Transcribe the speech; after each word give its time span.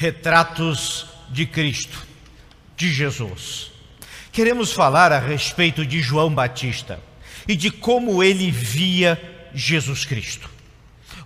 retratos 0.00 1.04
de 1.28 1.44
Cristo, 1.44 2.06
de 2.74 2.90
Jesus. 2.90 3.70
Queremos 4.32 4.72
falar 4.72 5.12
a 5.12 5.18
respeito 5.18 5.84
de 5.84 6.00
João 6.00 6.34
Batista 6.34 6.98
e 7.46 7.54
de 7.54 7.70
como 7.70 8.22
ele 8.22 8.50
via 8.50 9.20
Jesus 9.52 10.06
Cristo. 10.06 10.48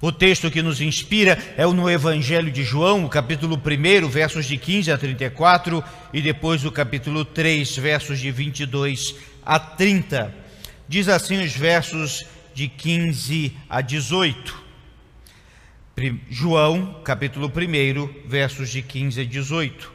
O 0.00 0.10
texto 0.10 0.50
que 0.50 0.60
nos 0.60 0.80
inspira 0.80 1.38
é 1.56 1.64
o 1.64 1.72
no 1.72 1.88
Evangelho 1.88 2.50
de 2.50 2.64
João, 2.64 3.08
capítulo 3.08 3.56
1, 3.56 4.08
versos 4.08 4.44
de 4.44 4.56
15 4.56 4.90
a 4.90 4.98
34, 4.98 5.84
e 6.12 6.20
depois 6.20 6.64
o 6.64 6.72
capítulo 6.72 7.24
3, 7.24 7.76
versos 7.76 8.18
de 8.18 8.32
22 8.32 9.14
a 9.46 9.60
30. 9.60 10.34
Diz 10.88 11.08
assim 11.08 11.44
os 11.44 11.52
versos 11.52 12.26
de 12.52 12.66
15 12.66 13.56
a 13.70 13.80
18. 13.80 14.63
João, 16.28 17.00
capítulo 17.04 17.46
1, 17.46 18.28
versos 18.28 18.68
de 18.70 18.82
15 18.82 19.20
a 19.20 19.24
18. 19.24 19.92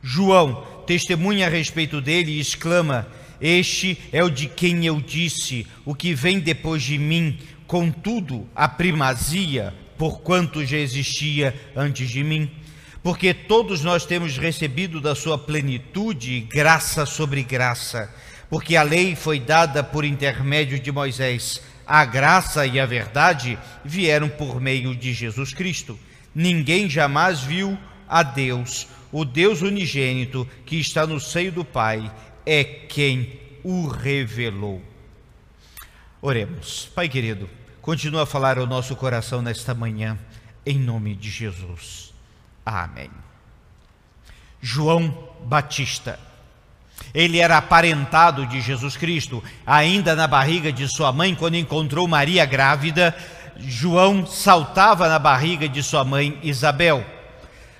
João 0.00 0.64
testemunha 0.86 1.46
a 1.46 1.50
respeito 1.50 2.00
dele 2.00 2.32
e 2.32 2.40
exclama: 2.40 3.04
Este 3.40 3.98
é 4.12 4.22
o 4.22 4.30
de 4.30 4.46
quem 4.46 4.86
eu 4.86 5.00
disse: 5.00 5.66
O 5.84 5.92
que 5.92 6.14
vem 6.14 6.38
depois 6.38 6.84
de 6.84 6.96
mim, 6.96 7.36
contudo, 7.66 8.46
a 8.54 8.68
primazia, 8.68 9.74
porquanto 9.98 10.64
já 10.64 10.78
existia 10.78 11.52
antes 11.74 12.08
de 12.08 12.22
mim. 12.22 12.48
Porque 13.02 13.34
todos 13.34 13.82
nós 13.82 14.06
temos 14.06 14.38
recebido 14.38 15.00
da 15.00 15.16
sua 15.16 15.36
plenitude 15.36 16.42
graça 16.42 17.04
sobre 17.04 17.42
graça, 17.42 18.08
porque 18.48 18.76
a 18.76 18.84
lei 18.84 19.16
foi 19.16 19.40
dada 19.40 19.82
por 19.82 20.04
intermédio 20.04 20.78
de 20.78 20.92
Moisés 20.92 21.60
a 21.88 22.04
graça 22.04 22.66
e 22.66 22.78
a 22.78 22.84
verdade 22.84 23.58
vieram 23.82 24.28
por 24.28 24.60
meio 24.60 24.94
de 24.94 25.14
Jesus 25.14 25.54
Cristo. 25.54 25.98
Ninguém 26.34 26.88
jamais 26.90 27.40
viu 27.40 27.78
a 28.06 28.22
Deus, 28.22 28.86
o 29.10 29.24
Deus 29.24 29.62
unigênito 29.62 30.46
que 30.66 30.76
está 30.76 31.06
no 31.06 31.18
seio 31.18 31.50
do 31.50 31.64
Pai, 31.64 32.12
é 32.44 32.62
quem 32.62 33.40
o 33.64 33.86
revelou. 33.86 34.82
Oremos. 36.20 36.90
Pai 36.94 37.08
querido, 37.08 37.48
continua 37.80 38.24
a 38.24 38.26
falar 38.26 38.58
ao 38.58 38.66
nosso 38.66 38.94
coração 38.94 39.40
nesta 39.40 39.72
manhã, 39.72 40.18
em 40.66 40.78
nome 40.78 41.14
de 41.14 41.30
Jesus. 41.30 42.12
Amém. 42.66 43.10
João 44.60 45.32
Batista 45.44 46.20
ele 47.14 47.38
era 47.38 47.56
aparentado 47.56 48.46
de 48.46 48.60
Jesus 48.60 48.96
Cristo, 48.96 49.42
ainda 49.66 50.14
na 50.14 50.26
barriga 50.26 50.72
de 50.72 50.86
sua 50.88 51.12
mãe, 51.12 51.34
quando 51.34 51.56
encontrou 51.56 52.06
Maria 52.06 52.44
grávida, 52.44 53.14
João 53.58 54.26
saltava 54.26 55.08
na 55.08 55.18
barriga 55.18 55.68
de 55.68 55.82
sua 55.82 56.04
mãe 56.04 56.38
Isabel. 56.42 57.04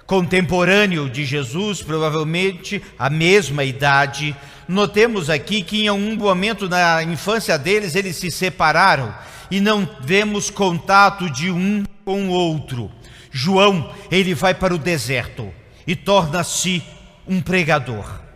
Contemporâneo 0.06 1.08
de 1.08 1.24
Jesus, 1.24 1.83
provavelmente 1.83 2.83
a 2.98 3.11
mesma 3.11 3.62
idade, 3.62 4.34
notemos 4.66 5.28
aqui 5.28 5.62
que 5.62 5.84
em 5.84 5.91
um 5.91 6.16
momento 6.16 6.69
na 6.69 7.02
infância 7.02 7.58
deles 7.58 7.94
eles 7.94 8.16
se 8.16 8.30
separaram 8.30 9.14
e 9.50 9.61
não 9.61 9.89
vemos 10.00 10.50
contato 10.50 11.30
de 11.30 11.50
um 11.50 11.84
com 12.05 12.28
o 12.28 12.30
outro. 12.30 12.91
João, 13.30 13.92
ele 14.11 14.34
vai 14.34 14.55
para 14.55 14.74
o 14.74 14.78
deserto 14.78 15.52
e 15.86 15.94
torna-se 15.94 16.83
um 17.27 17.41
pregador. 17.41 18.27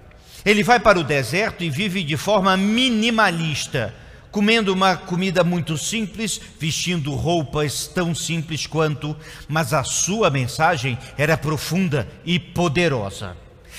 Ele 0.44 0.62
vai 0.62 0.80
para 0.80 0.98
o 0.98 1.04
deserto 1.04 1.62
e 1.62 1.70
vive 1.70 2.02
de 2.02 2.16
forma 2.16 2.56
minimalista, 2.56 3.94
comendo 4.30 4.72
uma 4.72 4.96
comida 4.96 5.44
muito 5.44 5.78
simples, 5.78 6.40
vestindo 6.58 7.14
roupas 7.14 7.86
tão 7.86 8.14
simples 8.14 8.66
quanto, 8.66 9.16
mas 9.48 9.72
a 9.72 9.84
sua 9.84 10.30
mensagem 10.30 10.98
era 11.16 11.36
profunda 11.36 12.08
e 12.24 12.38
poderosa. 12.38 13.36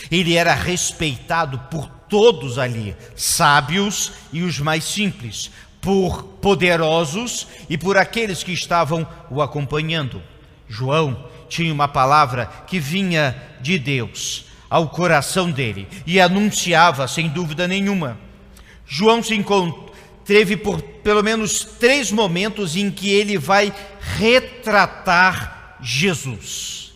Ele 0.10 0.36
era 0.36 0.54
respeitado 0.54 1.60
por 1.70 1.90
todos 2.08 2.58
ali, 2.58 2.96
sábios 3.16 4.14
e 4.32 4.42
os 4.42 4.60
mais 4.60 4.86
simples, 4.86 5.52
por 5.82 6.24
poderosos 6.24 7.48
e 7.70 7.78
por 7.78 7.98
aqueles 7.98 8.42
que 8.42 8.54
estavam 8.54 9.06
o 9.30 9.42
acompanhando. 9.42 10.22
João 10.70 11.26
tinha 11.50 11.74
uma 11.74 11.90
palavra 11.90 12.46
que 12.68 12.80
vinha 12.80 13.36
de 13.60 13.78
Deus 13.78 14.53
ao 14.74 14.90
coração 14.90 15.52
dele 15.52 15.88
e 16.04 16.20
anunciava, 16.20 17.08
sem 17.08 17.30
dúvida 17.30 17.68
nenhuma. 17.68 18.18
João 18.88 19.22
se 19.22 19.40
teve 20.26 20.58
por 20.58 20.82
pelo 20.82 21.22
menos 21.22 21.64
três 21.64 22.12
momentos 22.12 22.76
em 22.76 22.90
que 22.90 23.08
ele 23.12 23.38
vai 23.38 23.72
retratar 24.18 25.78
Jesus. 25.80 26.92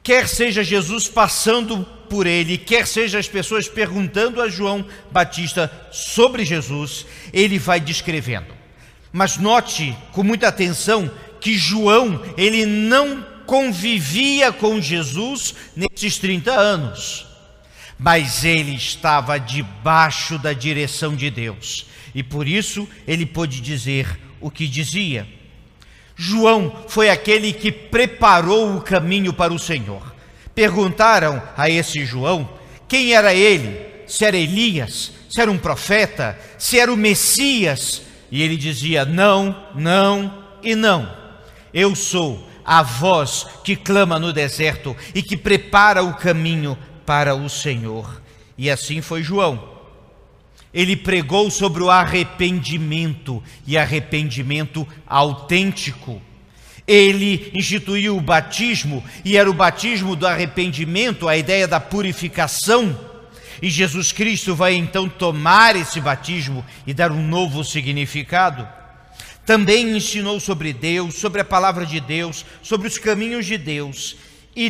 Quer 0.00 0.28
seja 0.28 0.62
Jesus 0.62 1.08
passando 1.08 1.84
por 2.08 2.24
ele, 2.24 2.56
quer 2.56 2.86
seja 2.86 3.18
as 3.18 3.26
pessoas 3.26 3.66
perguntando 3.66 4.40
a 4.40 4.48
João 4.48 4.86
Batista 5.10 5.68
sobre 5.90 6.44
Jesus, 6.44 7.04
ele 7.32 7.58
vai 7.58 7.80
descrevendo. 7.80 8.54
Mas 9.12 9.38
note 9.38 9.92
com 10.12 10.22
muita 10.22 10.46
atenção 10.46 11.10
que 11.40 11.58
João, 11.58 12.22
ele 12.36 12.64
não 12.64 13.26
convivia 13.48 14.52
com 14.52 14.78
Jesus 14.78 15.54
nesses 15.74 16.18
30 16.18 16.52
anos, 16.52 17.26
mas 17.98 18.44
ele 18.44 18.74
estava 18.74 19.38
debaixo 19.38 20.38
da 20.38 20.52
direção 20.52 21.16
de 21.16 21.30
Deus 21.30 21.86
e 22.14 22.22
por 22.22 22.46
isso 22.46 22.86
ele 23.06 23.24
pôde 23.24 23.62
dizer 23.62 24.20
o 24.38 24.50
que 24.50 24.68
dizia. 24.68 25.26
João 26.14 26.84
foi 26.88 27.08
aquele 27.08 27.54
que 27.54 27.72
preparou 27.72 28.76
o 28.76 28.82
caminho 28.82 29.32
para 29.32 29.54
o 29.54 29.58
Senhor. 29.58 30.14
Perguntaram 30.54 31.42
a 31.56 31.70
esse 31.70 32.04
João 32.04 32.46
quem 32.86 33.14
era 33.14 33.32
ele, 33.34 33.80
se 34.06 34.26
era 34.26 34.36
Elias, 34.36 35.10
se 35.30 35.40
era 35.40 35.50
um 35.50 35.58
profeta, 35.58 36.38
se 36.58 36.78
era 36.78 36.92
o 36.92 36.96
Messias, 36.96 38.02
e 38.30 38.42
ele 38.42 38.58
dizia: 38.58 39.06
Não, 39.06 39.56
não 39.74 40.44
e 40.62 40.74
não. 40.74 41.10
Eu 41.72 41.94
sou 41.94 42.47
a 42.68 42.82
voz 42.82 43.46
que 43.64 43.74
clama 43.74 44.18
no 44.18 44.30
deserto 44.30 44.94
e 45.14 45.22
que 45.22 45.38
prepara 45.38 46.04
o 46.04 46.12
caminho 46.12 46.76
para 47.06 47.34
o 47.34 47.48
Senhor. 47.48 48.20
E 48.58 48.70
assim 48.70 49.00
foi 49.00 49.22
João. 49.22 49.78
Ele 50.72 50.94
pregou 50.94 51.50
sobre 51.50 51.82
o 51.82 51.88
arrependimento 51.88 53.42
e 53.66 53.78
arrependimento 53.78 54.86
autêntico. 55.06 56.20
Ele 56.86 57.50
instituiu 57.54 58.18
o 58.18 58.20
batismo 58.20 59.02
e 59.24 59.38
era 59.38 59.50
o 59.50 59.54
batismo 59.54 60.14
do 60.14 60.26
arrependimento, 60.26 61.26
a 61.26 61.38
ideia 61.38 61.66
da 61.66 61.80
purificação. 61.80 62.94
E 63.62 63.70
Jesus 63.70 64.12
Cristo 64.12 64.54
vai 64.54 64.74
então 64.74 65.08
tomar 65.08 65.74
esse 65.74 66.02
batismo 66.02 66.62
e 66.86 66.92
dar 66.92 67.12
um 67.12 67.26
novo 67.26 67.64
significado. 67.64 68.68
Também 69.48 69.96
ensinou 69.96 70.38
sobre 70.38 70.74
Deus, 70.74 71.14
sobre 71.14 71.40
a 71.40 71.44
palavra 71.44 71.86
de 71.86 72.00
Deus, 72.00 72.44
sobre 72.62 72.86
os 72.86 72.98
caminhos 72.98 73.46
de 73.46 73.56
Deus 73.56 74.14
e 74.54 74.68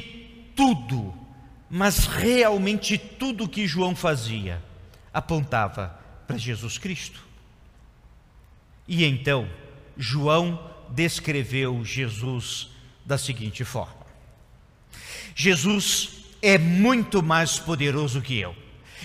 tudo, 0.54 1.12
mas 1.68 2.06
realmente 2.06 2.96
tudo 2.96 3.48
que 3.48 3.66
João 3.66 3.96
fazia 3.96 4.62
apontava 5.12 5.98
para 6.28 6.38
Jesus 6.38 6.78
Cristo. 6.78 7.26
E 8.86 9.04
então, 9.04 9.50
João 9.96 10.70
descreveu 10.90 11.84
Jesus 11.84 12.70
da 13.04 13.18
seguinte 13.18 13.64
forma: 13.64 14.06
Jesus 15.34 16.24
é 16.40 16.56
muito 16.56 17.20
mais 17.20 17.58
poderoso 17.58 18.22
que 18.22 18.38
eu. 18.38 18.54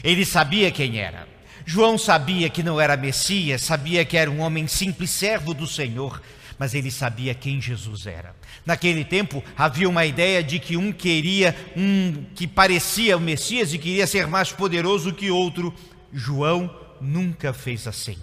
Ele 0.04 0.24
sabia 0.24 0.70
quem 0.70 1.00
era. 1.00 1.33
João 1.66 1.97
sabia 1.97 2.50
que 2.50 2.64
não 2.64 2.80
era 2.80 2.97
Messias, 2.97 3.62
sabia 3.62 4.03
que 4.03 4.18
era 4.18 4.30
um 4.30 4.41
homem 4.41 4.68
simples, 4.68 5.09
servo 5.09 5.53
do 5.53 5.66
Senhor, 5.66 6.22
mas 6.59 6.74
ele 6.74 6.91
sabia 6.91 7.34
quem 7.34 7.62
Jesus 7.62 8.06
era. 8.06 8.36
Naquele 8.66 9.03
tempo 9.03 9.44
havia 9.58 9.90
uma 9.90 10.06
ideia 10.06 10.44
de 10.44 10.59
que 10.59 10.78
um 10.78 10.92
queria 10.92 11.56
um 11.75 12.25
que 12.36 12.48
parecia 12.48 13.18
o 13.18 13.22
Messias 13.22 13.74
e 13.74 13.78
queria 13.78 14.07
ser 14.07 14.28
mais 14.28 14.51
poderoso 14.51 15.13
que 15.13 15.31
outro. 15.31 15.74
João 16.12 16.74
nunca 17.01 17.54
fez 17.54 17.88
assim. 17.88 18.18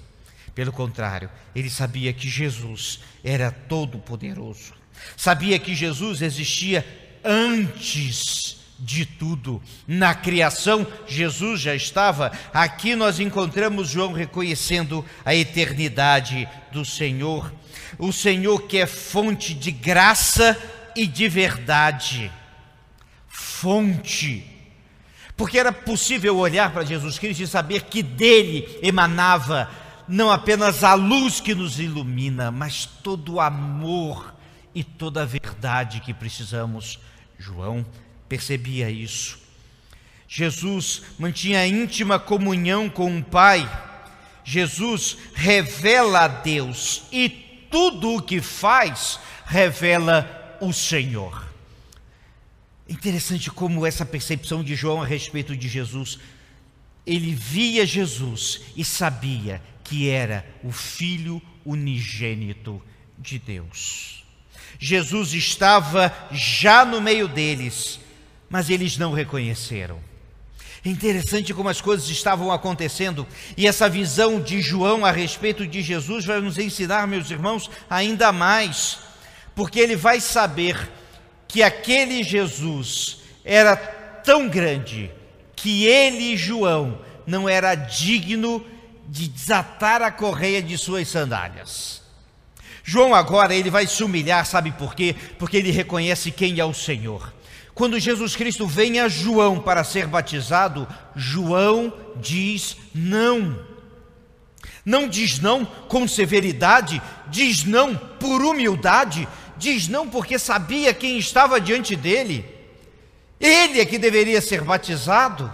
Pelo 0.54 0.72
contrário, 0.72 1.30
ele 1.54 1.70
sabia 1.70 2.12
que 2.12 2.28
Jesus 2.28 3.00
era 3.24 3.50
todo 3.50 3.98
poderoso. 3.98 4.74
Sabia 5.16 5.58
que 5.58 5.74
Jesus 5.74 6.20
existia 6.22 6.86
antes 7.24 8.59
de 8.80 9.04
tudo. 9.04 9.62
Na 9.86 10.14
criação, 10.14 10.86
Jesus 11.06 11.60
já 11.60 11.74
estava. 11.74 12.32
Aqui 12.52 12.96
nós 12.96 13.20
encontramos 13.20 13.88
João 13.88 14.12
reconhecendo 14.12 15.04
a 15.24 15.34
eternidade 15.34 16.48
do 16.72 16.84
Senhor. 16.84 17.52
O 17.98 18.12
Senhor 18.12 18.62
que 18.62 18.78
é 18.78 18.86
fonte 18.86 19.54
de 19.54 19.70
graça 19.70 20.56
e 20.96 21.06
de 21.06 21.28
verdade. 21.28 22.30
Fonte. 23.28 24.44
Porque 25.36 25.58
era 25.58 25.72
possível 25.72 26.36
olhar 26.36 26.72
para 26.72 26.84
Jesus 26.84 27.18
Cristo 27.18 27.42
e 27.42 27.46
saber 27.46 27.82
que 27.82 28.02
dele 28.02 28.78
emanava 28.82 29.70
não 30.06 30.30
apenas 30.30 30.82
a 30.82 30.94
luz 30.94 31.40
que 31.40 31.54
nos 31.54 31.78
ilumina, 31.78 32.50
mas 32.50 32.84
todo 32.84 33.34
o 33.34 33.40
amor 33.40 34.34
e 34.74 34.82
toda 34.82 35.22
a 35.22 35.26
verdade 35.26 36.00
que 36.00 36.12
precisamos 36.12 36.98
João 37.38 37.86
percebia 38.30 38.88
isso. 38.88 39.40
Jesus 40.28 41.02
mantinha 41.18 41.66
íntima 41.66 42.16
comunhão 42.16 42.88
com 42.88 43.18
o 43.18 43.24
Pai. 43.24 43.68
Jesus 44.44 45.18
revela 45.34 46.20
a 46.20 46.28
Deus 46.28 47.02
e 47.10 47.28
tudo 47.68 48.14
o 48.14 48.22
que 48.22 48.40
faz 48.40 49.18
revela 49.44 50.58
o 50.60 50.72
Senhor. 50.72 51.44
Interessante 52.88 53.50
como 53.50 53.84
essa 53.84 54.06
percepção 54.06 54.62
de 54.62 54.76
João 54.76 55.02
a 55.02 55.06
respeito 55.06 55.56
de 55.56 55.68
Jesus, 55.68 56.18
ele 57.04 57.34
via 57.34 57.84
Jesus 57.84 58.60
e 58.76 58.84
sabia 58.84 59.60
que 59.82 60.08
era 60.08 60.46
o 60.62 60.70
Filho 60.70 61.42
unigênito 61.64 62.80
de 63.18 63.40
Deus. 63.40 64.24
Jesus 64.78 65.34
estava 65.34 66.14
já 66.30 66.84
no 66.84 67.00
meio 67.00 67.26
deles, 67.28 68.00
mas 68.50 68.68
eles 68.68 68.98
não 68.98 69.12
reconheceram. 69.12 70.00
É 70.84 70.88
interessante 70.88 71.54
como 71.54 71.68
as 71.68 71.80
coisas 71.80 72.08
estavam 72.08 72.50
acontecendo, 72.50 73.26
e 73.56 73.66
essa 73.66 73.88
visão 73.88 74.40
de 74.40 74.60
João 74.60 75.04
a 75.06 75.12
respeito 75.12 75.66
de 75.66 75.80
Jesus 75.80 76.24
vai 76.24 76.40
nos 76.40 76.58
ensinar, 76.58 77.06
meus 77.06 77.30
irmãos, 77.30 77.70
ainda 77.88 78.32
mais, 78.32 78.98
porque 79.54 79.78
ele 79.78 79.94
vai 79.94 80.20
saber 80.20 80.90
que 81.46 81.62
aquele 81.62 82.24
Jesus 82.24 83.18
era 83.44 83.76
tão 83.76 84.48
grande 84.48 85.10
que 85.54 85.84
ele, 85.84 86.36
João, 86.36 86.98
não 87.26 87.48
era 87.48 87.74
digno 87.74 88.64
de 89.06 89.28
desatar 89.28 90.00
a 90.00 90.10
correia 90.10 90.62
de 90.62 90.78
suas 90.78 91.08
sandálias. 91.08 92.00
João 92.82 93.14
agora 93.14 93.54
ele 93.54 93.70
vai 93.70 93.86
se 93.86 94.02
humilhar, 94.02 94.46
sabe 94.46 94.72
por 94.72 94.94
quê? 94.94 95.14
Porque 95.38 95.58
ele 95.58 95.70
reconhece 95.70 96.30
quem 96.30 96.58
é 96.58 96.64
o 96.64 96.72
Senhor. 96.72 97.32
Quando 97.74 97.98
Jesus 97.98 98.36
Cristo 98.36 98.66
vem 98.66 99.00
a 99.00 99.08
João 99.08 99.60
para 99.60 99.84
ser 99.84 100.06
batizado, 100.06 100.86
João 101.14 101.92
diz 102.16 102.76
não. 102.94 103.58
Não 104.84 105.08
diz 105.08 105.38
não 105.38 105.64
com 105.64 106.06
severidade, 106.06 107.00
diz 107.28 107.64
não 107.64 107.96
por 107.96 108.42
humildade, 108.42 109.28
diz 109.56 109.88
não 109.88 110.08
porque 110.08 110.38
sabia 110.38 110.92
quem 110.92 111.18
estava 111.18 111.60
diante 111.60 111.94
dele. 111.94 112.44
Ele 113.38 113.80
é 113.80 113.86
que 113.86 113.98
deveria 113.98 114.40
ser 114.40 114.62
batizado. 114.62 115.50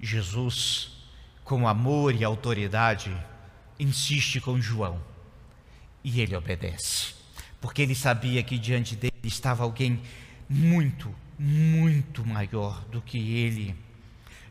Jesus, 0.00 0.90
com 1.44 1.66
amor 1.66 2.14
e 2.14 2.22
autoridade, 2.22 3.16
insiste 3.78 4.40
com 4.40 4.60
João 4.60 5.00
e 6.02 6.20
ele 6.20 6.36
obedece, 6.36 7.14
porque 7.60 7.82
ele 7.82 7.94
sabia 7.94 8.42
que 8.42 8.58
diante 8.58 8.96
dele 8.96 9.12
estava 9.24 9.62
alguém 9.62 10.00
muito, 10.48 11.14
muito 11.38 12.26
maior 12.26 12.84
do 12.90 13.02
que 13.02 13.18
ele. 13.18 13.74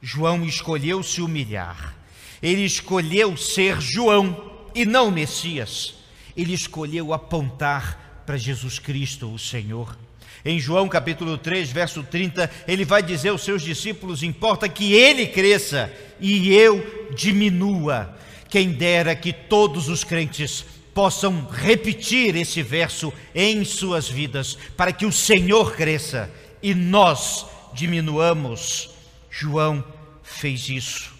João 0.01 0.45
escolheu 0.45 1.01
se 1.01 1.21
humilhar, 1.21 1.95
ele 2.41 2.63
escolheu 2.63 3.35
ser 3.35 3.81
João 3.81 4.53
e 4.75 4.85
não 4.85 5.09
Messias, 5.09 5.95
ele 6.35 6.53
escolheu 6.53 7.13
apontar 7.13 8.21
para 8.25 8.37
Jesus 8.37 8.77
Cristo, 8.77 9.33
o 9.33 9.39
Senhor. 9.39 9.97
Em 10.45 10.59
João 10.59 10.87
capítulo 10.87 11.37
3, 11.37 11.71
verso 11.71 12.03
30, 12.03 12.49
ele 12.67 12.85
vai 12.85 13.01
dizer 13.01 13.29
aos 13.29 13.41
seus 13.41 13.61
discípulos: 13.61 14.21
importa 14.21 14.69
que 14.69 14.93
ele 14.93 15.27
cresça 15.27 15.91
e 16.19 16.53
eu 16.53 17.11
diminua. 17.15 18.15
Quem 18.47 18.71
dera 18.71 19.15
que 19.15 19.33
todos 19.33 19.89
os 19.89 20.03
crentes 20.03 20.63
possam 20.97 21.47
repetir 21.51 22.35
esse 22.35 22.63
verso 22.63 23.13
em 23.35 23.63
suas 23.63 24.09
vidas, 24.09 24.57
para 24.75 24.91
que 24.91 25.05
o 25.05 25.11
Senhor 25.11 25.75
cresça 25.75 26.27
e 26.59 26.73
nós 26.73 27.45
diminuamos. 27.71 28.89
João 29.29 29.85
fez 30.23 30.67
isso. 30.67 31.13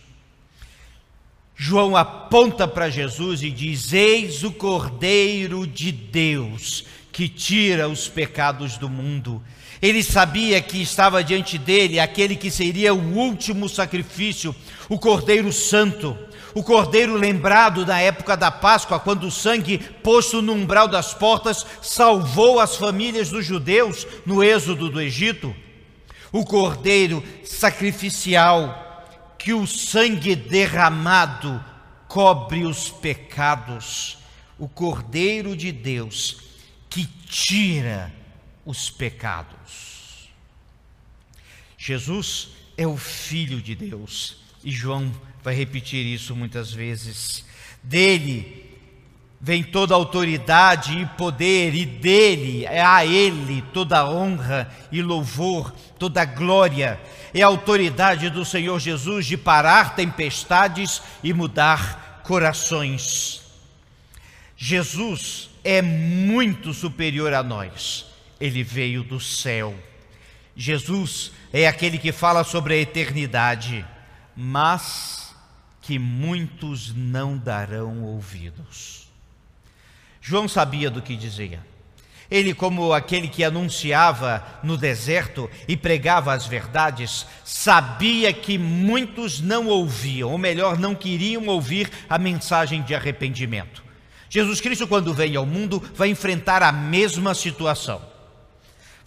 João 1.56 1.96
aponta 1.96 2.68
para 2.68 2.90
Jesus 2.90 3.44
e 3.44 3.52
diz: 3.52 3.94
Eis 3.94 4.44
o 4.44 4.52
Cordeiro 4.52 5.68
de 5.68 5.92
Deus 5.92 6.84
que 7.12 7.30
tira 7.30 7.88
os 7.88 8.08
pecados 8.08 8.80
do 8.80 8.90
mundo. 8.90 9.44
Ele 9.80 10.02
sabia 10.02 10.60
que 10.60 10.82
estava 10.82 11.24
diante 11.24 11.56
dele 11.56 12.00
aquele 12.00 12.36
que 12.36 12.50
seria 12.50 12.96
o 12.96 13.14
último 13.16 13.70
sacrifício, 13.70 14.56
o 14.90 14.98
Cordeiro 14.98 15.54
Santo 15.54 16.18
o 16.58 16.64
cordeiro 16.64 17.16
lembrado 17.16 17.86
da 17.86 18.00
época 18.00 18.36
da 18.36 18.50
Páscoa, 18.50 19.00
quando 19.00 19.28
o 19.28 19.32
sangue 19.32 19.78
posto 19.78 20.42
no 20.42 20.54
umbral 20.54 20.88
das 20.88 21.14
portas 21.14 21.64
salvou 21.84 22.60
as 22.60 22.76
famílias 22.76 23.30
dos 23.30 23.46
judeus 23.46 24.08
no 24.26 24.44
êxodo 24.44 24.90
do 24.90 25.00
Egito. 25.00 25.56
O 26.32 26.44
cordeiro 26.44 27.24
sacrificial, 27.44 29.06
que 29.38 29.54
o 29.54 29.68
sangue 29.68 30.36
derramado 30.36 31.64
cobre 32.08 32.66
os 32.66 32.90
pecados. 32.90 34.18
O 34.58 34.68
cordeiro 34.68 35.56
de 35.56 35.72
Deus, 35.72 36.38
que 36.90 37.06
tira 37.06 38.12
os 38.66 38.90
pecados. 38.90 40.28
Jesus 41.78 42.50
é 42.76 42.88
o 42.88 42.98
Filho 42.98 43.62
de 43.62 43.76
Deus. 43.76 44.47
E 44.64 44.72
João 44.72 45.12
vai 45.44 45.54
repetir 45.54 46.06
isso 46.06 46.36
muitas 46.36 46.72
vezes. 46.72 47.46
Dele 47.82 48.66
vem 49.40 49.64
toda 49.64 49.94
autoridade 49.94 50.98
e 50.98 51.06
poder, 51.06 51.74
e 51.76 51.86
dele 51.86 52.66
é 52.66 52.82
a 52.82 53.06
ele 53.06 53.64
toda 53.74 54.10
honra 54.10 54.70
e 54.92 55.02
louvor, 55.02 55.72
toda 56.00 56.26
glória. 56.26 57.00
É 57.34 57.42
a 57.42 57.48
autoridade 57.48 58.30
do 58.30 58.44
Senhor 58.44 58.80
Jesus 58.80 59.26
de 59.26 59.38
parar 59.38 59.96
tempestades 59.96 61.02
e 61.24 61.34
mudar 61.34 62.22
corações. 62.24 63.42
Jesus 64.58 65.50
é 65.64 65.82
muito 65.82 66.74
superior 66.74 67.34
a 67.34 67.44
nós. 67.44 68.06
Ele 68.40 68.64
veio 68.64 69.04
do 69.04 69.20
céu. 69.20 69.76
Jesus 70.56 71.32
é 71.54 71.68
aquele 71.68 72.00
que 72.00 72.12
fala 72.12 72.44
sobre 72.44 72.74
a 72.74 72.78
eternidade, 72.78 73.86
mas 74.40 75.36
que 75.82 75.98
muitos 75.98 76.94
não 76.94 77.36
darão 77.36 78.04
ouvidos. 78.04 79.08
João 80.22 80.48
sabia 80.48 80.92
do 80.92 81.02
que 81.02 81.16
dizia. 81.16 81.66
Ele, 82.30 82.54
como 82.54 82.94
aquele 82.94 83.30
que 83.30 83.44
anunciava 83.44 84.46
no 84.62 84.78
deserto 84.78 85.50
e 85.68 85.76
pregava 85.76 86.34
as 86.34 86.46
verdades, 86.46 87.26
sabia 87.44 88.32
que 88.34 88.58
muitos 88.58 89.40
não 89.40 89.68
ouviam, 89.68 90.30
ou 90.30 90.38
melhor, 90.38 90.78
não 90.78 90.94
queriam 90.94 91.48
ouvir 91.48 91.90
a 92.08 92.20
mensagem 92.20 92.84
de 92.84 92.94
arrependimento. 92.94 93.82
Jesus 94.30 94.60
Cristo, 94.60 94.86
quando 94.86 95.14
vem 95.14 95.36
ao 95.36 95.46
mundo, 95.46 95.82
vai 95.96 96.10
enfrentar 96.10 96.62
a 96.62 96.72
mesma 96.72 97.34
situação. 97.34 98.02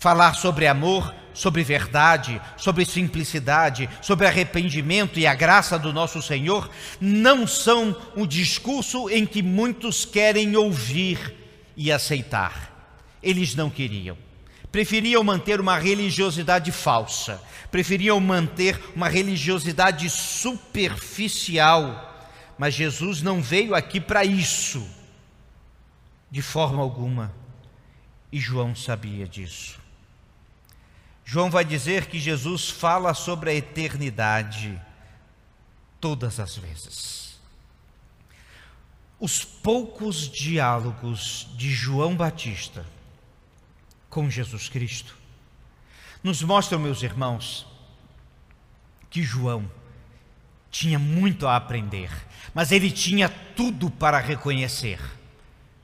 Falar 0.00 0.34
sobre 0.34 0.66
amor, 0.66 1.14
sobre 1.34 1.62
verdade, 1.62 2.40
sobre 2.56 2.86
simplicidade, 2.86 3.86
sobre 4.00 4.26
arrependimento 4.26 5.20
e 5.20 5.26
a 5.26 5.34
graça 5.34 5.78
do 5.78 5.92
nosso 5.92 6.22
Senhor, 6.22 6.70
não 6.98 7.46
são 7.46 7.94
o 8.16 8.26
discurso 8.26 9.10
em 9.10 9.26
que 9.26 9.42
muitos 9.42 10.06
querem 10.06 10.56
ouvir 10.56 11.34
e 11.76 11.92
aceitar. 11.92 12.98
Eles 13.22 13.54
não 13.54 13.68
queriam. 13.68 14.16
Preferiam 14.72 15.22
manter 15.22 15.60
uma 15.60 15.76
religiosidade 15.76 16.72
falsa, 16.72 17.38
preferiam 17.70 18.18
manter 18.20 18.80
uma 18.96 19.08
religiosidade 19.10 20.08
superficial. 20.08 22.06
Mas 22.56 22.72
Jesus 22.72 23.20
não 23.20 23.42
veio 23.42 23.74
aqui 23.74 24.00
para 24.00 24.24
isso, 24.24 24.82
de 26.30 26.40
forma 26.40 26.80
alguma. 26.80 27.34
E 28.32 28.38
João 28.38 28.74
sabia 28.74 29.26
disso. 29.26 29.79
João 31.32 31.48
vai 31.48 31.64
dizer 31.64 32.06
que 32.06 32.18
Jesus 32.18 32.70
fala 32.70 33.14
sobre 33.14 33.50
a 33.50 33.54
eternidade 33.54 34.82
todas 36.00 36.40
as 36.40 36.56
vezes. 36.56 37.38
Os 39.16 39.44
poucos 39.44 40.28
diálogos 40.28 41.46
de 41.54 41.70
João 41.70 42.16
Batista 42.16 42.84
com 44.08 44.28
Jesus 44.28 44.68
Cristo 44.68 45.16
nos 46.20 46.42
mostram, 46.42 46.80
meus 46.80 47.00
irmãos, 47.00 47.64
que 49.08 49.22
João 49.22 49.70
tinha 50.68 50.98
muito 50.98 51.46
a 51.46 51.54
aprender, 51.54 52.10
mas 52.52 52.72
ele 52.72 52.90
tinha 52.90 53.28
tudo 53.54 53.88
para 53.88 54.18
reconhecer. 54.18 54.98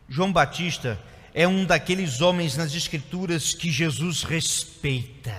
João 0.09 0.33
Batista 0.33 1.01
é 1.39 1.47
um 1.47 1.67
daqueles 1.67 2.23
homens 2.23 2.57
nas 2.57 2.75
Escrituras 2.75 3.53
que 3.53 3.71
Jesus 3.71 4.23
respeita, 4.23 5.37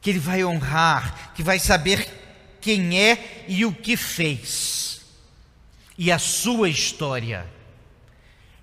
que 0.00 0.08
ele 0.08 0.18
vai 0.18 0.42
honrar, 0.42 1.34
que 1.34 1.42
vai 1.42 1.58
saber 1.58 2.08
quem 2.58 2.98
é 2.98 3.44
e 3.46 3.66
o 3.66 3.72
que 3.74 3.94
fez, 3.94 5.02
e 5.98 6.10
a 6.10 6.18
sua 6.18 6.70
história. 6.70 7.46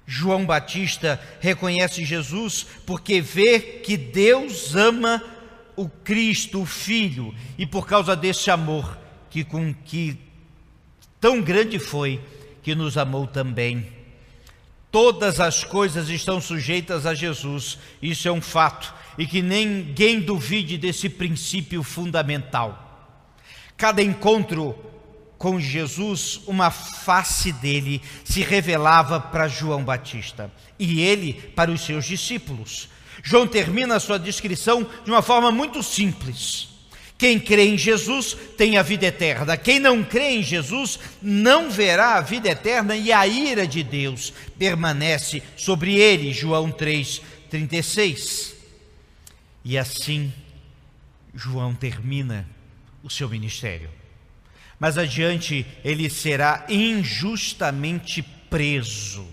João 0.08 0.44
Batista 0.44 1.22
reconhece 1.40 2.04
Jesus 2.04 2.66
porque 2.84 3.22
vê 3.22 3.60
que 3.60 3.96
Deus 3.96 4.76
ama 4.76 5.24
o 5.76 5.88
Cristo, 5.88 6.64
o 6.64 6.66
Filho, 6.66 7.34
e 7.60 7.66
por 7.68 7.86
causa 7.86 8.16
desse 8.16 8.50
amor 8.50 8.98
que 9.30 9.44
com 9.44 9.72
que 9.72 10.18
tão 11.22 11.44
grande 11.44 11.78
foi 11.78 12.20
que 12.64 12.74
nos 12.74 12.98
amou 12.98 13.28
também. 13.28 13.94
Todas 14.96 15.42
as 15.42 15.62
coisas 15.62 16.08
estão 16.08 16.40
sujeitas 16.40 17.06
a 17.06 17.14
Jesus, 17.14 17.78
isso 18.02 18.30
é 18.30 18.32
um 18.32 18.40
fato, 18.40 18.94
e 19.18 19.28
que 19.28 19.42
ninguém 19.42 20.22
duvide 20.22 20.78
desse 20.78 21.10
princípio 21.10 21.84
fundamental. 21.84 23.12
Cada 23.76 24.02
encontro 24.02 24.74
com 25.38 25.60
Jesus, 25.60 26.40
uma 26.48 26.72
face 26.72 27.52
dele 27.52 28.02
se 28.24 28.40
revelava 28.40 29.20
para 29.20 29.50
João 29.50 29.84
Batista 29.84 30.50
e 30.80 31.02
ele 31.02 31.34
para 31.34 31.72
os 31.72 31.82
seus 31.82 32.06
discípulos. 32.06 32.88
João 33.22 33.46
termina 33.46 33.98
a 33.98 34.00
sua 34.00 34.18
descrição 34.18 34.88
de 35.04 35.12
uma 35.12 35.22
forma 35.22 35.52
muito 35.52 35.84
simples. 35.84 36.70
Quem 37.18 37.40
crê 37.40 37.68
em 37.68 37.78
Jesus 37.78 38.36
tem 38.58 38.78
a 38.78 38.84
vida 38.84 39.06
eterna. 39.06 39.56
Quem 39.56 39.80
não 39.80 40.04
crê 40.04 40.32
em 40.32 40.44
Jesus 40.44 41.00
não 41.22 41.72
verá 41.72 42.16
a 42.16 42.22
vida 42.22 42.50
eterna 42.50 42.96
e 42.96 43.12
a 43.12 43.26
ira 43.26 43.66
de 43.66 43.84
Deus 43.84 44.34
permanece 44.60 45.42
sobre 45.56 45.96
ele. 45.96 46.34
João 46.34 46.70
3:36. 46.72 48.54
E 49.64 49.78
assim 49.78 50.34
João 51.34 51.74
termina 51.74 52.48
o 53.02 53.10
seu 53.10 53.30
ministério. 53.30 53.90
Mas 54.78 54.98
adiante 54.98 55.66
ele 55.86 56.10
será 56.10 56.66
injustamente 56.68 58.22
preso, 58.50 59.26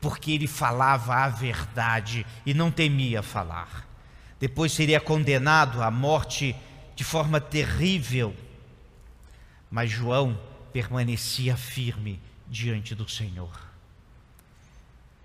porque 0.00 0.32
ele 0.32 0.48
falava 0.48 1.14
a 1.14 1.28
verdade 1.28 2.26
e 2.44 2.52
não 2.52 2.70
temia 2.70 3.22
falar. 3.22 3.86
Depois 4.40 4.72
seria 4.72 5.00
condenado 5.00 5.82
à 5.82 5.90
morte 5.90 6.54
de 6.98 7.04
forma 7.04 7.40
terrível. 7.40 8.34
Mas 9.70 9.88
João 9.88 10.36
permanecia 10.72 11.56
firme 11.56 12.18
diante 12.48 12.92
do 12.92 13.08
Senhor. 13.08 13.56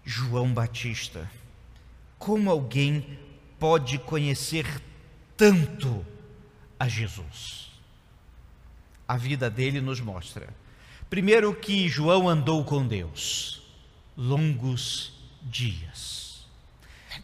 João 0.06 0.54
Batista, 0.54 1.28
como 2.20 2.52
alguém 2.52 3.18
pode 3.58 3.98
conhecer 3.98 4.68
tanto 5.36 6.06
a 6.80 6.88
Jesus? 6.88 7.72
A 9.08 9.18
vida 9.18 9.50
dele 9.50 9.82
nos 9.82 10.00
mostra. 10.00 10.54
Primeiro, 11.10 11.56
que 11.56 11.90
João 11.90 12.30
andou 12.30 12.64
com 12.64 12.86
Deus 12.86 13.64
longos 14.16 15.12
dias. 15.42 16.23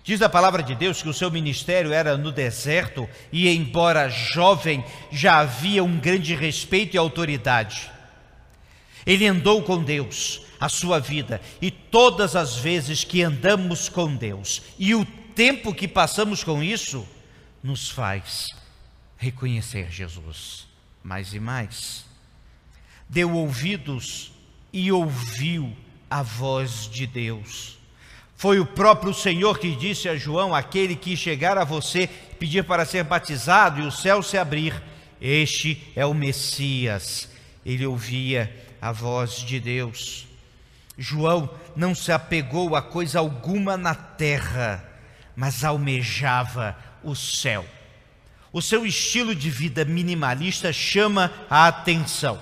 Diz 0.10 0.24
a 0.24 0.28
palavra 0.28 0.64
de 0.64 0.74
Deus 0.74 1.04
que 1.04 1.08
o 1.08 1.14
seu 1.14 1.30
ministério 1.30 1.94
era 1.94 2.18
no 2.18 2.32
deserto 2.32 3.08
e, 3.32 3.48
embora 3.48 4.10
jovem, 4.10 4.84
já 5.12 5.38
havia 5.38 5.84
um 5.84 6.00
grande 6.00 6.34
respeito 6.34 6.96
e 6.96 6.98
autoridade. 6.98 7.92
Ele 9.06 9.28
andou 9.28 9.62
com 9.62 9.84
Deus 9.84 10.42
a 10.60 10.68
sua 10.68 11.00
vida 11.00 11.40
e 11.62 11.70
todas 11.70 12.36
as 12.36 12.58
vezes 12.58 13.04
que 13.04 13.22
andamos 13.22 13.88
com 13.88 14.16
Deus 14.16 14.64
e 14.80 14.96
o 14.96 15.06
tempo 15.06 15.76
que 15.76 15.88
passamos 15.88 16.44
com 16.44 16.64
isso 16.64 17.08
nos 17.62 17.92
faz 17.92 18.48
reconhecer 19.16 19.92
Jesus 19.92 20.68
mais 21.04 21.36
e 21.36 21.40
mais. 21.40 22.04
Deu 23.08 23.32
ouvidos 23.36 24.32
e 24.74 24.92
ouviu 24.92 25.72
a 26.10 26.24
voz 26.24 26.90
de 26.90 27.06
Deus 27.06 27.79
foi 28.40 28.58
o 28.58 28.66
próprio 28.66 29.14
Senhor 29.14 29.60
que 29.60 29.76
disse 29.76 30.08
a 30.08 30.16
João: 30.16 30.56
aquele 30.56 30.96
que 30.96 31.18
chegar 31.18 31.58
a 31.58 31.66
você 31.66 32.08
pedir 32.08 32.64
para 32.64 32.86
ser 32.86 33.04
batizado 33.04 33.82
e 33.82 33.86
o 33.86 33.92
céu 33.92 34.24
se 34.24 34.38
abrir, 34.38 34.82
este 35.20 35.92
é 35.94 36.06
o 36.06 36.14
Messias. 36.14 37.28
Ele 37.66 37.86
ouvia 37.86 38.50
a 38.82 38.94
voz 38.94 39.34
de 39.42 39.60
Deus. 39.60 40.26
João 40.98 41.50
não 41.76 41.94
se 41.94 42.14
apegou 42.14 42.78
a 42.78 42.82
coisa 42.82 43.20
alguma 43.20 43.76
na 43.76 43.94
terra, 43.94 44.86
mas 45.36 45.66
almejava 45.66 46.78
o 47.04 47.18
céu. 47.18 47.66
O 48.54 48.62
seu 48.62 48.86
estilo 48.86 49.36
de 49.36 49.50
vida 49.50 49.84
minimalista 49.84 50.72
chama 50.72 51.30
a 51.50 51.68
atenção. 51.68 52.40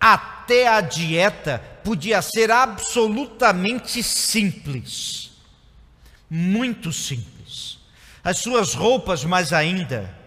Até 0.00 0.68
a 0.68 0.80
dieta 0.80 1.60
podia 1.82 2.22
ser 2.22 2.52
absolutamente 2.52 4.04
simples 4.04 5.31
muito 6.34 6.90
simples. 6.94 7.78
As 8.24 8.38
suas 8.38 8.72
roupas, 8.72 9.22
mais 9.22 9.52
ainda. 9.52 10.18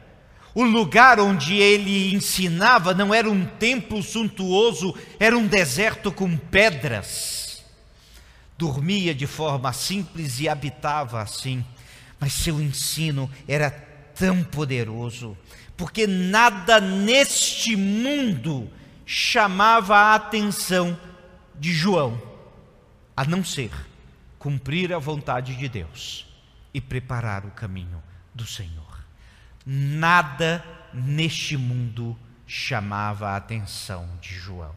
O 0.53 0.63
lugar 0.63 1.19
onde 1.19 1.55
ele 1.55 2.13
ensinava 2.13 2.93
não 2.93 3.11
era 3.11 3.27
um 3.27 3.43
templo 3.43 4.03
suntuoso, 4.03 4.93
era 5.19 5.35
um 5.35 5.47
deserto 5.47 6.11
com 6.11 6.37
pedras. 6.37 7.65
Dormia 8.55 9.15
de 9.15 9.25
forma 9.25 9.73
simples 9.73 10.39
e 10.39 10.47
habitava 10.47 11.23
assim, 11.23 11.65
mas 12.19 12.33
seu 12.33 12.61
ensino 12.61 13.27
era 13.47 13.71
tão 14.13 14.43
poderoso, 14.43 15.35
porque 15.75 16.05
nada 16.05 16.79
neste 16.79 17.75
mundo 17.75 18.69
chamava 19.07 19.95
a 19.95 20.15
atenção 20.15 20.95
de 21.55 21.73
João, 21.73 22.21
a 23.17 23.25
não 23.25 23.43
ser 23.43 23.71
cumprir 24.45 24.93
a 24.93 24.99
vontade 24.99 25.55
de 25.55 25.67
Deus 25.67 26.27
e 26.71 26.79
preparar 26.79 27.47
o 27.47 27.49
caminho 27.49 27.99
do 28.31 28.45
Senhor. 28.45 29.03
Nada 29.65 30.63
neste 30.93 31.57
mundo 31.57 32.15
chamava 32.45 33.29
a 33.29 33.37
atenção 33.37 34.07
de 34.21 34.35
João. 34.35 34.75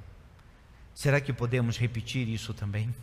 Será 0.95 1.21
que 1.21 1.35
podemos 1.35 1.77
repetir 1.77 2.27
isso 2.31 2.55
também? 2.55 2.95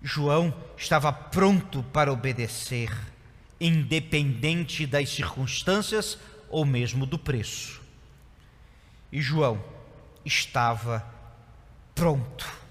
João 0.00 0.54
estava 0.76 1.12
pronto 1.12 1.82
para 1.92 2.12
obedecer, 2.12 2.96
independente 3.60 4.86
das 4.86 5.08
circunstâncias 5.08 6.16
ou 6.48 6.64
mesmo 6.64 7.06
do 7.06 7.18
preço. 7.18 7.82
E 9.10 9.20
João 9.20 9.60
estava 10.24 11.04
pronto 11.92 12.61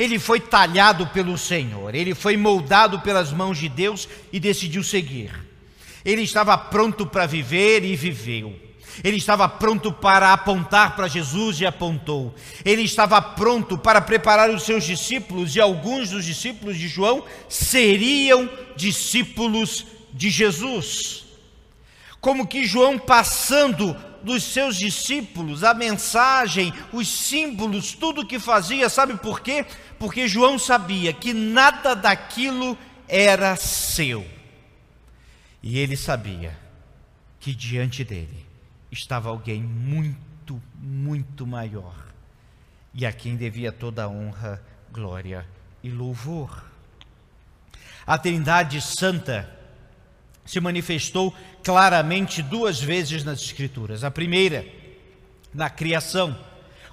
ele 0.00 0.18
foi 0.18 0.40
talhado 0.40 1.06
pelo 1.08 1.36
Senhor, 1.36 1.94
ele 1.94 2.14
foi 2.14 2.34
moldado 2.34 3.00
pelas 3.00 3.30
mãos 3.30 3.58
de 3.58 3.68
Deus 3.68 4.08
e 4.32 4.40
decidiu 4.40 4.82
seguir. 4.82 5.30
Ele 6.02 6.22
estava 6.22 6.56
pronto 6.56 7.06
para 7.06 7.26
viver 7.26 7.84
e 7.84 7.94
viveu. 7.94 8.58
Ele 9.04 9.18
estava 9.18 9.46
pronto 9.46 9.92
para 9.92 10.32
apontar 10.32 10.96
para 10.96 11.06
Jesus 11.06 11.60
e 11.60 11.66
apontou. 11.66 12.34
Ele 12.64 12.80
estava 12.80 13.20
pronto 13.20 13.76
para 13.76 14.00
preparar 14.00 14.48
os 14.48 14.62
seus 14.62 14.84
discípulos 14.84 15.54
e 15.54 15.60
alguns 15.60 16.08
dos 16.08 16.24
discípulos 16.24 16.78
de 16.78 16.88
João 16.88 17.22
seriam 17.46 18.48
discípulos 18.74 19.84
de 20.14 20.30
Jesus. 20.30 21.26
Como 22.20 22.46
que 22.46 22.66
João 22.66 22.98
passando 22.98 23.94
dos 24.22 24.44
seus 24.44 24.76
discípulos, 24.76 25.64
a 25.64 25.72
mensagem, 25.72 26.72
os 26.92 27.08
símbolos, 27.08 27.94
tudo 27.94 28.20
o 28.20 28.26
que 28.26 28.38
fazia, 28.38 28.88
sabe 28.88 29.16
por 29.16 29.40
quê? 29.40 29.64
Porque 29.98 30.28
João 30.28 30.58
sabia 30.58 31.12
que 31.12 31.32
nada 31.32 31.94
daquilo 31.94 32.76
era 33.08 33.56
seu. 33.56 34.26
E 35.62 35.78
ele 35.78 35.96
sabia 35.96 36.56
que 37.38 37.54
diante 37.54 38.04
dele 38.04 38.46
estava 38.92 39.30
alguém 39.30 39.62
muito, 39.62 40.60
muito 40.74 41.46
maior 41.46 42.10
e 42.92 43.06
a 43.06 43.12
quem 43.12 43.36
devia 43.36 43.72
toda 43.72 44.08
honra, 44.08 44.62
glória 44.92 45.46
e 45.82 45.90
louvor. 45.90 46.64
A 48.06 48.18
Trindade 48.18 48.80
Santa 48.80 49.59
se 50.50 50.58
manifestou 50.58 51.32
claramente 51.62 52.42
duas 52.42 52.80
vezes 52.80 53.22
nas 53.22 53.40
Escrituras. 53.40 54.02
A 54.02 54.10
primeira, 54.10 54.66
na 55.54 55.70
criação, 55.70 56.36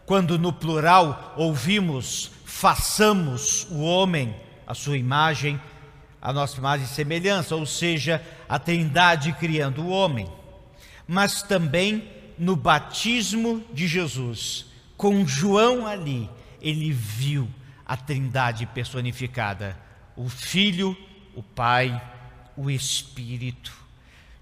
quando 0.06 0.38
no 0.38 0.54
plural 0.54 1.34
ouvimos: 1.36 2.30
façamos 2.46 3.66
o 3.72 3.82
homem 3.82 4.36
a 4.68 4.76
sua 4.76 4.96
imagem, 4.96 5.60
a 6.22 6.32
nossa 6.32 6.58
imagem 6.58 6.86
e 6.86 6.90
semelhança, 6.90 7.56
ou 7.56 7.66
seja, 7.66 8.24
a 8.48 8.60
Trindade 8.60 9.34
criando 9.34 9.82
o 9.82 9.90
homem. 9.90 10.28
Mas 11.08 11.42
também 11.42 12.08
no 12.38 12.56
batismo 12.56 13.66
de 13.74 13.88
Jesus, 13.88 14.68
com 14.96 15.26
João 15.26 15.88
ali, 15.88 16.30
ele 16.62 16.92
viu 16.92 17.50
a 17.84 17.98
Trindade 17.98 18.68
personificada, 18.68 19.76
o 20.16 20.30
Filho, 20.30 20.96
o 21.34 21.42
Pai 21.42 22.00
o 22.58 22.70
Espírito. 22.70 23.72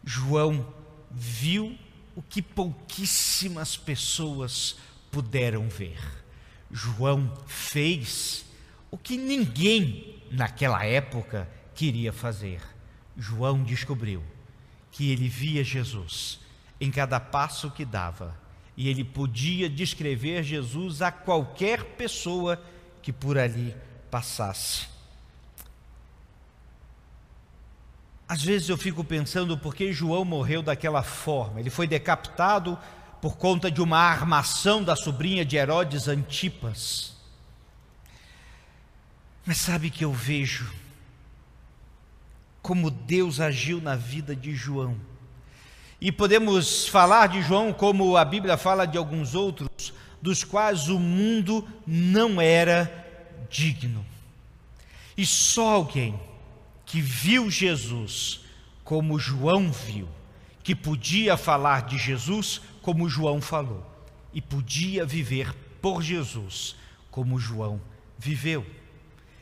João 0.03 0.65
viu 1.11 1.77
o 2.15 2.21
que 2.21 2.41
pouquíssimas 2.41 3.75
pessoas 3.75 4.77
puderam 5.11 5.67
ver. 5.67 5.99
João 6.71 7.31
fez 7.45 8.45
o 8.89 8.97
que 8.97 9.17
ninguém 9.17 10.23
naquela 10.31 10.83
época 10.85 11.49
queria 11.75 12.13
fazer. 12.13 12.61
João 13.17 13.63
descobriu 13.63 14.23
que 14.91 15.11
ele 15.11 15.27
via 15.27 15.63
Jesus 15.63 16.39
em 16.79 16.89
cada 16.89 17.19
passo 17.19 17.69
que 17.69 17.83
dava 17.83 18.37
e 18.77 18.89
ele 18.89 19.03
podia 19.03 19.69
descrever 19.69 20.43
Jesus 20.43 21.01
a 21.01 21.11
qualquer 21.11 21.83
pessoa 21.83 22.61
que 23.01 23.11
por 23.11 23.37
ali 23.37 23.75
passasse. 24.09 24.94
Às 28.27 28.43
vezes 28.43 28.69
eu 28.69 28.77
fico 28.77 29.03
pensando 29.03 29.57
por 29.57 29.75
que 29.75 29.93
João 29.93 30.25
morreu 30.25 30.61
daquela 30.63 31.03
forma. 31.03 31.59
Ele 31.59 31.69
foi 31.69 31.87
decapitado 31.87 32.77
por 33.21 33.37
conta 33.37 33.69
de 33.69 33.81
uma 33.81 33.99
armação 33.99 34.83
da 34.83 34.95
sobrinha 34.95 35.45
de 35.45 35.57
Herodes 35.57 36.07
Antipas. 36.07 37.15
Mas 39.45 39.57
sabe 39.57 39.91
que 39.91 40.03
eu 40.03 40.11
vejo 40.11 40.71
como 42.63 42.89
Deus 42.89 43.39
agiu 43.39 43.79
na 43.79 43.95
vida 43.95 44.35
de 44.35 44.55
João. 44.55 44.97
E 46.01 46.11
podemos 46.11 46.87
falar 46.87 47.27
de 47.27 47.43
João 47.43 47.71
como 47.71 48.17
a 48.17 48.25
Bíblia 48.25 48.57
fala 48.57 48.87
de 48.87 48.97
alguns 48.97 49.35
outros, 49.35 49.93
dos 50.19 50.43
quais 50.43 50.89
o 50.89 50.97
mundo 50.97 51.67
não 51.85 52.41
era 52.41 52.91
digno. 53.51 54.03
E 55.15 55.27
só 55.27 55.75
alguém 55.75 56.19
que 56.85 57.01
viu 57.01 57.49
Jesus 57.49 58.41
como 58.83 59.19
João 59.19 59.71
viu, 59.71 60.07
que 60.63 60.75
podia 60.75 61.35
falar 61.35 61.85
de 61.85 61.97
Jesus 61.97 62.61
como 62.81 63.09
João 63.09 63.41
falou, 63.41 63.85
e 64.33 64.41
podia 64.41 65.05
viver 65.05 65.53
por 65.81 66.01
Jesus 66.01 66.75
como 67.09 67.39
João 67.39 67.81
viveu. 68.17 68.65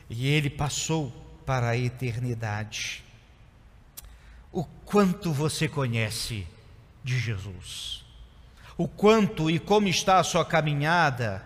E 0.08 0.26
ele 0.26 0.48
passou 0.48 1.12
para 1.44 1.70
a 1.70 1.76
eternidade. 1.76 3.02
O 4.50 4.64
quanto 4.64 5.32
você 5.32 5.68
conhece 5.68 6.46
de 7.02 7.18
Jesus? 7.18 8.04
O 8.76 8.88
quanto 8.88 9.50
e 9.50 9.58
como 9.58 9.88
está 9.88 10.18
a 10.18 10.24
sua 10.24 10.44
caminhada? 10.44 11.44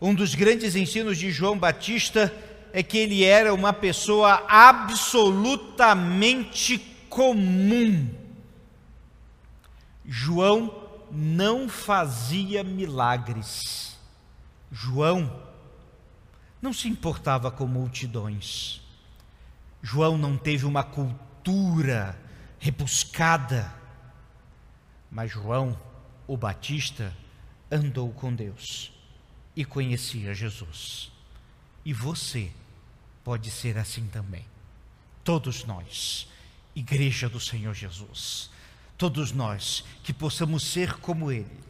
Um 0.00 0.14
dos 0.14 0.34
grandes 0.34 0.74
ensinos 0.74 1.16
de 1.18 1.30
João 1.30 1.58
Batista 1.58 2.24
é 2.24 2.51
que 2.80 2.96
ele 2.96 3.24
era 3.24 3.52
uma 3.52 3.72
pessoa 3.72 4.44
absolutamente 4.48 6.78
comum. 7.08 8.08
João 10.04 10.72
não 11.10 11.68
fazia 11.68 12.62
milagres. 12.62 13.98
João 14.70 15.42
não 16.62 16.72
se 16.72 16.88
importava 16.88 17.50
com 17.50 17.66
multidões. 17.66 18.80
João 19.82 20.16
não 20.16 20.38
teve 20.38 20.64
uma 20.64 20.84
cultura 20.84 22.16
rebuscada. 22.58 23.74
Mas 25.10 25.32
João, 25.32 25.78
o 26.26 26.36
Batista, 26.36 27.14
andou 27.70 28.10
com 28.12 28.34
Deus 28.34 28.92
e 29.54 29.64
conhecia 29.64 30.32
Jesus. 30.32 31.12
E 31.84 31.92
você 31.92 32.50
pode 33.24 33.50
ser 33.50 33.78
assim 33.78 34.06
também. 34.08 34.44
Todos 35.24 35.64
nós, 35.64 36.28
Igreja 36.74 37.28
do 37.28 37.38
Senhor 37.38 37.74
Jesus, 37.74 38.50
todos 38.98 39.32
nós 39.32 39.84
que 40.02 40.12
possamos 40.12 40.64
ser 40.64 40.94
como 40.94 41.30
Ele 41.30 41.60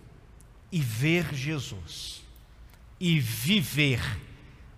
e 0.70 0.80
ver 0.80 1.34
Jesus 1.34 2.22
e 2.98 3.18
viver 3.18 4.00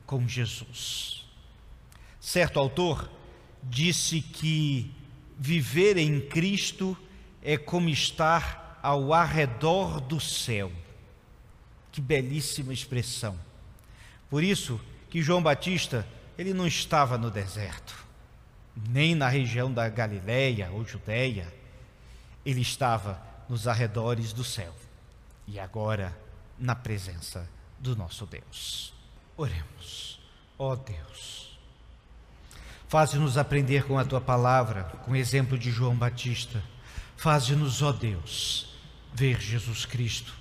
com 0.07 0.27
Jesus. 0.27 1.25
Certo 2.21 2.59
autor 2.59 3.11
disse 3.63 4.21
que 4.21 4.91
viver 5.39 5.97
em 5.97 6.21
Cristo 6.21 6.97
é 7.43 7.57
como 7.57 7.89
estar 7.89 8.79
ao 8.83 9.13
arredor 9.13 10.01
do 10.01 10.21
céu. 10.21 10.73
Que 11.93 12.01
belíssima 12.01 12.73
expressão. 12.73 13.39
Por 14.29 14.43
isso, 14.43 14.81
que 15.11 15.23
João 15.23 15.43
Batista, 15.43 16.07
ele 16.37 16.53
não 16.53 16.67
estava 16.67 17.17
no 17.17 17.31
deserto, 17.31 17.95
nem 18.89 19.15
na 19.15 19.29
região 19.29 19.73
da 19.73 19.89
Galileia 19.89 20.71
ou 20.73 20.85
Judéia, 20.85 21.53
ele 22.45 22.61
estava 22.61 23.23
nos 23.49 23.69
arredores 23.69 24.33
do 24.33 24.45
céu 24.45 24.75
e 25.47 25.59
agora 25.59 26.17
na 26.59 26.75
presença 26.75 27.49
do 27.79 27.95
nosso 27.95 28.27
Deus. 28.27 28.93
Oremos, 29.37 30.21
ó 30.59 30.75
Deus, 30.75 31.59
faze-nos 32.89 33.37
aprender 33.37 33.85
com 33.85 33.99
a 33.99 34.05
tua 34.05 34.21
palavra, 34.21 34.85
com 35.05 35.13
o 35.13 35.17
exemplo 35.17 35.59
de 35.59 35.71
João 35.71 35.95
Batista, 35.95 36.63
faze-nos, 37.17 37.83
ó 37.83 37.93
Deus, 37.93 38.77
ver 39.13 39.41
Jesus 39.41 39.85
Cristo 39.85 40.35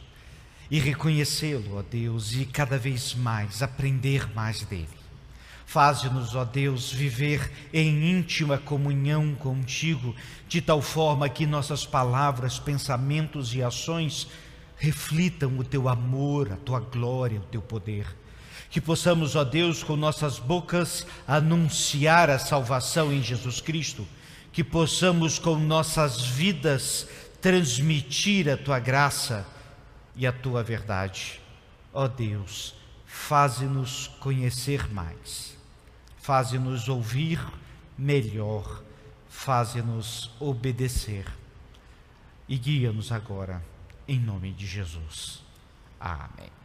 e 0.70 0.80
reconhecê-lo, 0.80 1.78
ó 1.78 1.82
Deus, 1.82 2.34
e 2.34 2.46
cada 2.46 2.78
vez 2.78 3.14
mais 3.14 3.62
aprender 3.62 4.34
mais 4.34 4.64
dele. 4.64 5.03
Faze-nos, 5.74 6.36
ó 6.36 6.46
Deus, 6.46 6.92
viver 6.92 7.52
em 7.74 8.12
íntima 8.12 8.60
comunhão 8.60 9.34
contigo, 9.34 10.16
de 10.48 10.62
tal 10.62 10.84
forma 10.84 11.28
que 11.28 11.48
nossas 11.48 11.84
palavras, 11.84 12.60
pensamentos 12.60 13.56
e 13.56 13.64
ações 13.64 14.28
reflitam 14.78 15.58
o 15.58 15.64
teu 15.64 15.90
amor, 15.90 16.52
a 16.52 16.58
tua 16.58 16.80
glória, 16.80 17.40
o 17.40 17.46
teu 17.46 17.60
poder. 17.60 18.06
Que 18.70 18.80
possamos, 18.80 19.36
ó 19.36 19.44
Deus, 19.44 19.82
com 19.82 19.96
nossas 19.96 20.38
bocas 20.38 21.08
anunciar 21.28 22.30
a 22.30 22.38
salvação 22.38 23.12
em 23.12 23.24
Jesus 23.24 23.60
Cristo, 23.60 24.08
que 24.52 24.64
possamos 24.64 25.40
com 25.40 25.56
nossas 25.56 26.22
vidas 26.22 27.08
transmitir 27.42 28.48
a 28.48 28.56
tua 28.56 28.78
graça 28.78 29.44
e 30.16 30.28
a 30.28 30.32
tua 30.32 30.62
verdade. 30.62 31.42
Ó 31.92 32.08
Deus, 32.08 32.76
faze-nos 33.08 34.06
conhecer 34.20 34.88
mais, 34.94 35.53
faze-nos 36.24 36.88
ouvir 36.88 37.38
melhor, 37.98 38.82
faze-nos 39.28 40.32
obedecer 40.40 41.26
e 42.48 42.58
guia-nos 42.58 43.12
agora, 43.12 43.62
em 44.08 44.22
nome 44.22 44.54
de 44.54 44.66
Jesus. 44.66 45.44
Amém. 46.00 46.63